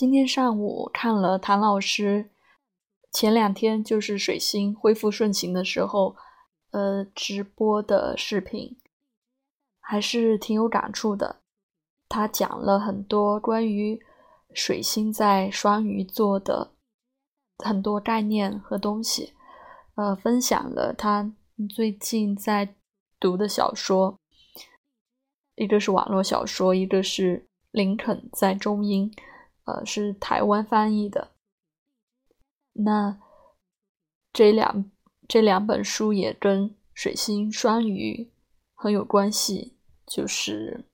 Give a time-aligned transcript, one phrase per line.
[0.00, 2.30] 今天上午看了谭老师
[3.12, 6.16] 前两天就是水星恢复顺行的时候，
[6.70, 8.78] 呃，直播的视频，
[9.78, 11.42] 还是挺有感触的。
[12.08, 14.00] 他讲了很多关于
[14.54, 16.72] 水星在双鱼座的
[17.58, 19.34] 很多概念和东西，
[19.96, 21.30] 呃，分享了他
[21.68, 22.74] 最近在
[23.18, 24.18] 读的小说，
[25.56, 29.12] 一个是网络小说，一个是林肯在中英。
[29.70, 31.30] 呃，是台湾翻译的。
[32.72, 33.20] 那
[34.32, 34.90] 这两
[35.28, 38.32] 这两本书也跟水星双鱼
[38.74, 39.76] 很有关系，
[40.06, 40.86] 就是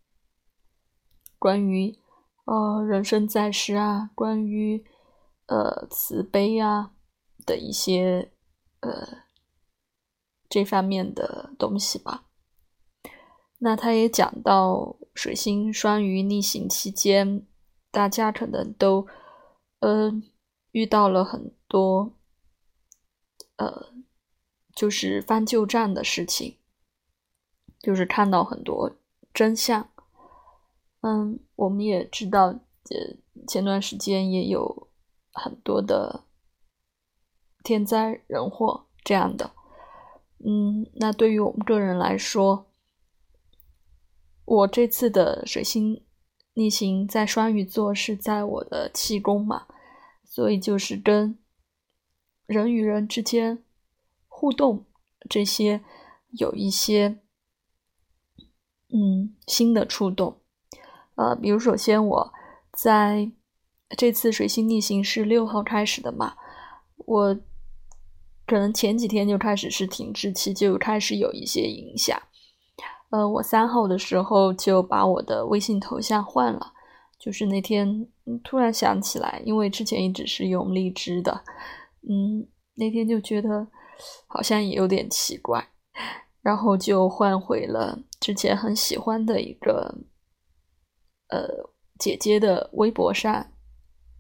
[1.39, 1.99] 关于
[2.45, 4.85] 呃人生在世啊，关于
[5.47, 6.93] 呃慈悲啊
[7.47, 8.31] 的一些
[8.81, 9.23] 呃
[10.51, 12.27] 这方面的东西吧。
[13.59, 17.47] 那他也讲到水星双鱼逆行期间。
[17.97, 19.07] 大家可能都，
[19.79, 20.13] 呃，
[20.73, 22.13] 遇到了很多，
[23.57, 23.87] 呃，
[24.75, 26.59] 就是翻旧账的事情，
[27.81, 28.99] 就是看到很多
[29.33, 29.89] 真相。
[31.01, 33.17] 嗯，我们也知道，呃，
[33.49, 34.89] 前段时间也有
[35.33, 36.25] 很多的
[37.65, 39.53] 天灾人祸这样的。
[40.45, 42.67] 嗯，那对于我们个人来说，
[44.45, 46.03] 我这次的水星。
[46.59, 49.67] 逆行在双鱼座是在我的气功嘛，
[50.25, 51.39] 所以就是跟
[52.47, 53.63] 人与人之间
[54.27, 54.87] 互动
[55.29, 55.83] 这些
[56.31, 57.19] 有一些
[58.89, 60.41] 嗯新的触动，
[61.17, 62.33] 呃，比如首先我
[62.73, 63.31] 在
[63.99, 66.37] 这次水星逆行是六号开始的嘛，
[66.97, 67.35] 我
[68.47, 72.19] 可能前几天就开始是停滞期，就开始有一些影响。
[73.17, 76.75] 呃，我三号的时候就把我的微信头像换了，
[77.19, 78.07] 就是那天
[78.45, 81.33] 突然想起来，因为之前一直是用荔枝的，
[82.07, 83.67] 嗯，那天就觉得
[84.27, 85.67] 好像也有点奇怪，
[86.43, 89.95] 然后就换回了之前很喜欢的一个
[91.29, 91.49] 呃
[91.99, 93.47] 姐姐的微博上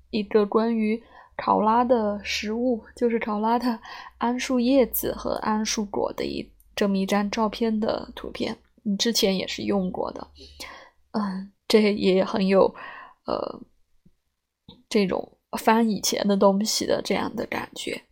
[0.08, 1.02] 一个关于
[1.36, 3.78] 考拉的食物，就是考拉的
[4.20, 8.56] 桉树叶子和桉树果的一这么一张照片的图片。
[8.88, 10.30] 你之前也是用过的，
[11.10, 12.72] 嗯，这也很有，
[13.24, 13.60] 呃，
[14.88, 18.02] 这种翻以前的东西的这样的感觉。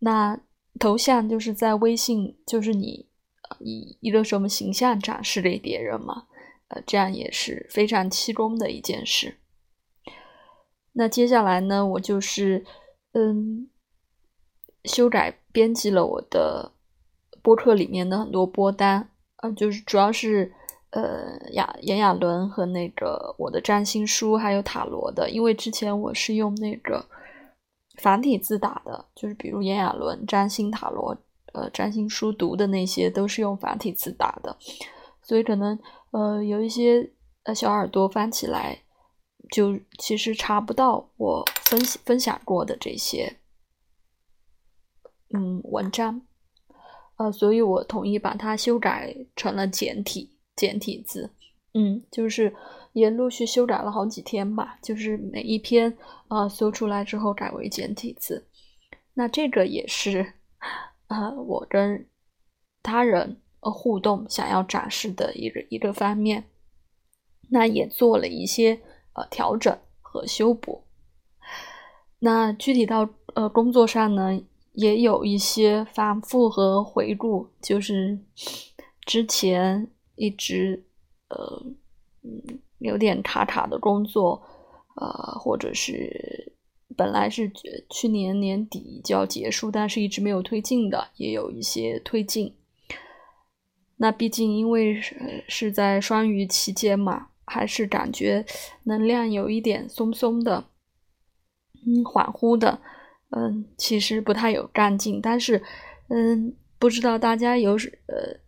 [0.00, 0.38] 那
[0.78, 3.08] 头像就是在微信，就是你
[3.60, 6.26] 以一个什么形象展示给别人嘛？
[6.68, 9.38] 呃，这样也是非常气功的一件事。
[10.92, 12.66] 那接下来呢，我就是
[13.12, 13.70] 嗯，
[14.84, 16.72] 修改编辑了我的
[17.42, 19.08] 播客里面的很多播单。
[19.52, 20.52] 就是主要是，
[20.90, 27.04] 呃，亚炎亚纶和那个我的占星书，还有塔罗的，因为之前我是用那个
[28.00, 31.16] 繁体字打的，就是比如炎亚纶占星塔罗，
[31.52, 34.56] 呃，占星书读的那些都是用繁体字打的，
[35.22, 35.78] 所以可能
[36.12, 37.12] 呃有一些
[37.44, 38.78] 呃小耳朵翻起来，
[39.50, 43.36] 就其实查不到我分分享过的这些
[45.34, 46.22] 嗯文章。
[47.16, 51.30] 呃，所以我统一把它修改成了简体简体字，
[51.72, 52.54] 嗯，就是
[52.92, 55.96] 也陆续修改了好几天吧，就是每一篇
[56.28, 58.46] 呃搜出来之后改为简体字。
[59.14, 60.34] 那这个也是
[61.06, 62.04] 呃我跟
[62.82, 66.44] 他人呃互动想要展示的一个一个方面，
[67.50, 68.80] 那也做了一些
[69.12, 70.82] 呃调整和修补。
[72.18, 74.42] 那具体到呃工作上呢？
[74.74, 78.18] 也有一些反复和回顾，就是
[79.06, 80.84] 之前一直
[81.28, 81.62] 呃
[82.22, 84.42] 嗯有点卡卡的工作，
[84.96, 86.52] 呃或者是
[86.96, 87.50] 本来是
[87.88, 92.54] 去年年底就要结束，但是一直没有推进的，也有一些推进。
[93.96, 98.44] 那毕竟因为是是在双鱼期间嘛，还是感觉
[98.82, 100.64] 能量有一点松松的，
[101.86, 102.80] 嗯恍惚的。
[103.36, 105.60] 嗯，其实不太有干劲，但是，
[106.08, 108.38] 嗯，不知道大家有呃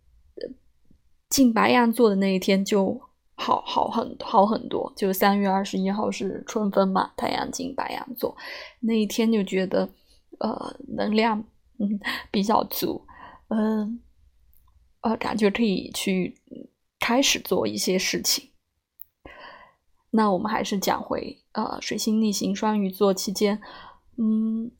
[1.29, 2.97] 进白羊座的那一天就
[3.35, 8.37] 好好很好很多，就三月二十一号是春分嘛，太阳进白羊座
[8.79, 9.89] 那一天就觉得
[10.39, 11.43] 呃能量
[11.79, 11.99] 嗯
[12.31, 13.05] 比较足，
[13.49, 13.99] 嗯
[15.01, 16.33] 呃感觉可以去
[16.97, 18.51] 开始做一些事情。
[20.11, 23.59] 那我们还是讲回呃水星逆行双鱼座期间。
[24.17, 24.71] 嗯，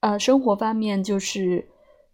[0.00, 1.68] 呃，生活方面就是，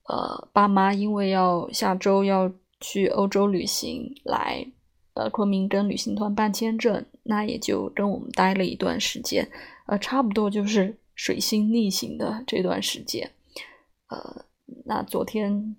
[0.04, 4.66] 呃，爸妈因为要下周要去欧洲旅行，来
[5.14, 9.50] 呃昆明跟旅行团办签证，那也就跟我们待了一段时间，
[9.86, 13.32] 呃，差不多就是水星逆行的这段时间，
[14.08, 14.44] 呃，
[14.86, 15.76] 那昨天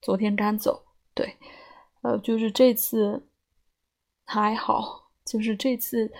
[0.00, 0.84] 昨天刚走，
[1.14, 1.36] 对，
[2.02, 3.28] 呃，就是这次
[4.24, 6.12] 还好，就是这次，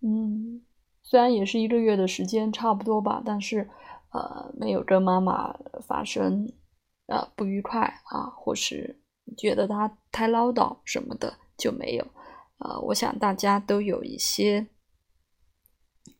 [0.00, 0.62] 嗯，
[1.02, 3.68] 虽然也是一个月的时间差不多吧，但是
[4.10, 5.54] 呃，没有跟妈妈
[5.86, 6.52] 发生。
[7.06, 9.02] 呃，不愉快啊，或是
[9.36, 12.06] 觉得他太唠叨什么的就没有。
[12.58, 14.68] 呃，我想大家都有一些，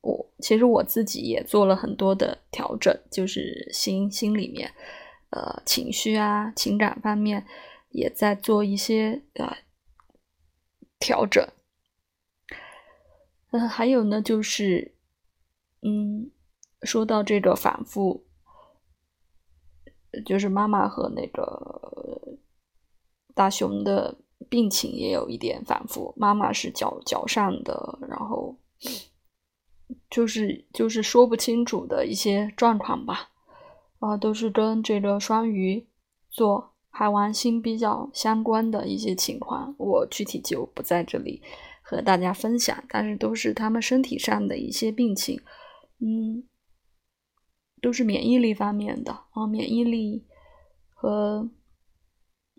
[0.03, 4.71] 我其实我自己也做了很多的调整，就是心心里面，
[5.31, 7.47] 呃，情绪啊，情感方面
[7.91, 9.57] 也在做一些呃
[10.99, 11.47] 调整。
[13.53, 14.97] 嗯，还有呢，就是，
[15.83, 16.31] 嗯，
[16.83, 18.27] 说到这个反复。
[20.27, 22.37] 就是妈妈和那个
[23.35, 24.15] 大熊的
[24.47, 28.55] 病情也有一点反复，妈妈是脚脚上的，然后
[30.11, 33.31] 就是就是说不清楚的一些状况吧，
[34.01, 35.87] 啊，都是跟这个双鱼
[36.31, 41.43] 座海王星比较相关的一些情况，我具体就不在这里
[41.93, 45.41] 和大家分享，但是都是他们身体上的一些病情，
[46.01, 46.49] 嗯。
[47.81, 50.25] 都是免疫力方面的啊，免疫力
[50.87, 51.51] 和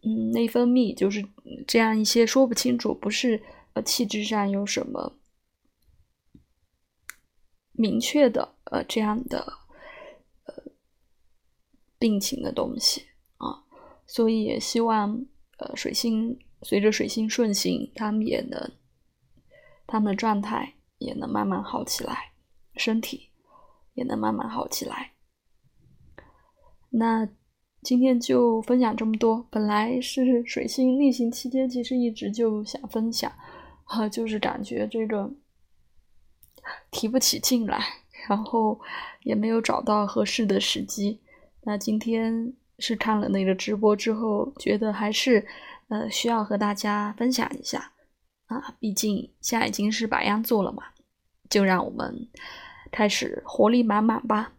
[0.02, 1.26] 嗯内分泌就是
[1.66, 3.42] 这样一些说不清楚，不是
[3.72, 5.18] 呃气质上有什么
[7.72, 9.40] 明确的呃这样的
[10.44, 10.54] 呃
[11.98, 13.04] 病情的东西
[13.38, 13.64] 啊，
[14.06, 15.26] 所以也希望
[15.58, 18.70] 呃水星随着水星顺行，他们也能
[19.94, 22.32] 他们的状态也能慢慢好起来，
[22.78, 23.30] 身体
[23.94, 25.12] 也能慢慢好起来。
[26.90, 27.30] 那
[27.84, 29.46] 今天就分享这么多。
[29.52, 33.32] 本来是水星逆行期间，其实一直就想分享，
[33.84, 35.32] 啊，就是感觉这个
[36.90, 37.80] 提不起劲来，
[38.28, 38.82] 然后
[39.22, 41.22] 也没有找到合适的时机。
[41.62, 45.46] 那今天是看了那个直播之后，觉得还是
[45.90, 47.93] 呃需要和大家分享一下
[48.54, 50.84] 啊，毕竟现在已经是白羊座了嘛，
[51.50, 52.28] 就让我们
[52.92, 54.52] 开始活力满满吧。